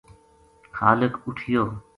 [0.77, 1.63] خالق اُٹھیو